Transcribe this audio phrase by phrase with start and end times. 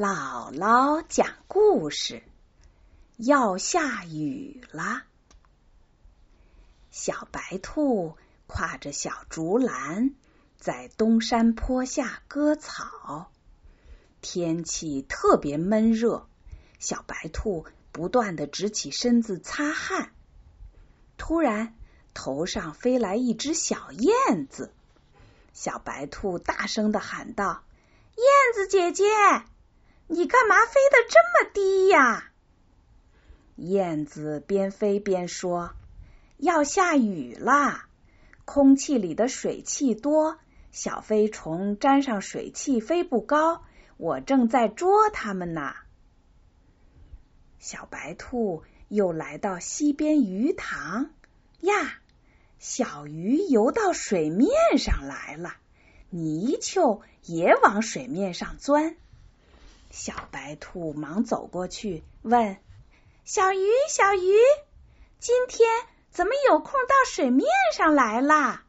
[0.00, 2.22] 姥姥讲故事：
[3.16, 5.02] 要下雨了。
[6.92, 8.16] 小白兔
[8.46, 10.14] 挎着小竹篮，
[10.56, 13.32] 在东山坡下割草。
[14.20, 16.28] 天气特别闷热，
[16.78, 20.12] 小白兔不断的直起身子擦汗。
[21.16, 21.74] 突然，
[22.14, 24.72] 头上飞来一只小燕子，
[25.52, 27.64] 小白兔大声的喊道
[28.14, 29.02] ：“燕子姐姐！”
[30.10, 32.30] 你干嘛飞得这么低呀？
[33.56, 35.74] 燕子边飞边说
[36.38, 37.88] ：“要下雨啦，
[38.46, 40.38] 空气里的水汽多，
[40.72, 43.62] 小飞虫沾上水汽飞不高。
[43.98, 45.74] 我正在捉它们呢。”
[47.60, 51.10] 小白兔又来到溪边鱼塘
[51.60, 51.98] 呀，
[52.58, 55.56] 小鱼游到水面上来了，
[56.08, 58.96] 泥鳅也往水面上钻。
[59.90, 62.58] 小白兔忙走过去问
[63.24, 64.34] ：“小鱼，小鱼，
[65.18, 65.68] 今天
[66.10, 68.64] 怎么有空到水面上来啦？”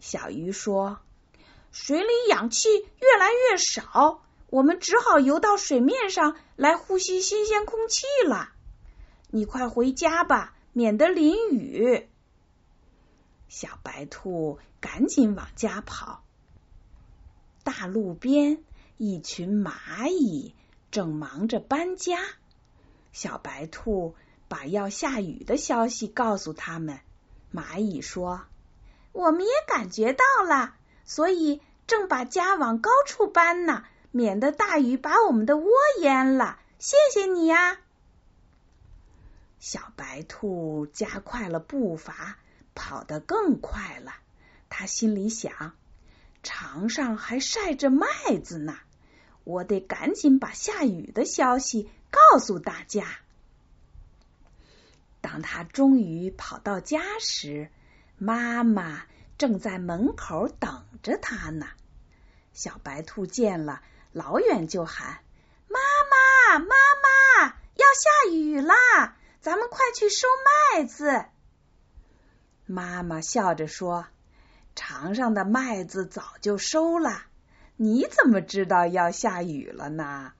[0.00, 1.00] 小鱼说
[1.72, 8.50] ：“水里氧气越来越少，我们只好游到水面上来呼吸新鲜空气了。
[9.30, 12.08] 你快回家吧，免得淋雨。”
[13.48, 16.22] 小白兔赶紧往家跑。
[17.64, 18.62] 大路边。
[19.04, 20.54] 一群蚂蚁
[20.92, 22.20] 正忙着搬家，
[23.12, 24.14] 小白兔
[24.46, 27.00] 把要下雨的消息告诉他们。
[27.52, 28.42] 蚂蚁说
[29.10, 35.68] ：“我们也感觉到了，所以正把家往高处搬呢，免得大雨把我们的窝
[36.00, 36.60] 淹了。
[36.78, 37.80] 谢谢你呀！”
[39.58, 42.38] 小白兔加快了步伐，
[42.76, 44.14] 跑得更快了。
[44.68, 45.72] 他心里想：
[46.44, 48.06] 场上还晒着麦
[48.44, 48.78] 子呢。
[49.44, 53.06] 我得赶紧把下雨的消息告诉大家。
[55.20, 57.70] 当他终于跑到家时，
[58.18, 59.04] 妈妈
[59.38, 61.66] 正在门口等着他呢。
[62.52, 65.20] 小白兔见了，老远就喊
[65.68, 65.78] ：“妈
[66.10, 69.16] 妈，妈妈，要下雨啦！
[69.40, 70.28] 咱们快去收
[70.74, 71.24] 麦子。”
[72.66, 74.06] 妈妈笑着说
[74.76, 77.26] ：“场上的麦子早就收了。”
[77.76, 80.32] 你怎么知道要下雨了呢？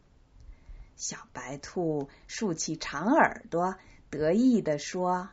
[0.97, 3.75] 小白兔竖起长耳朵，
[4.10, 5.31] 得意地说：“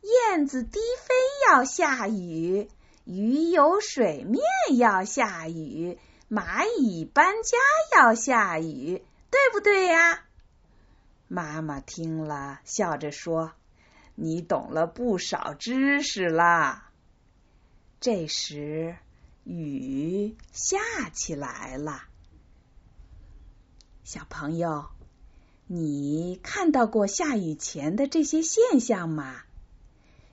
[0.00, 1.14] 燕子低飞
[1.50, 2.70] 要下雨，
[3.04, 4.42] 鱼游水面
[4.78, 5.98] 要下雨，
[6.30, 7.58] 蚂蚁搬家
[7.98, 10.24] 要下雨，对不对呀？”
[11.28, 13.52] 妈妈听了，笑着说
[14.14, 16.90] ：“你懂了不少知识啦。”
[18.00, 18.96] 这时。
[19.48, 20.76] 雨下
[21.08, 22.02] 起来了，
[24.04, 24.90] 小朋友，
[25.66, 29.40] 你看到过下雨前的这些现象吗？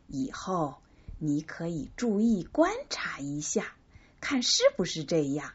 [0.07, 0.75] 以后
[1.17, 3.73] 你可以注意观察一下，
[4.19, 5.53] 看是不是这样。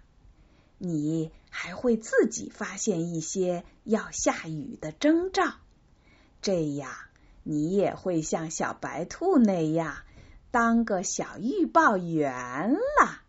[0.79, 5.53] 你还会自己发现一些要下雨的征兆，
[6.41, 6.91] 这样
[7.43, 9.99] 你也会像小白兔那样
[10.51, 13.21] 当个小预报员了。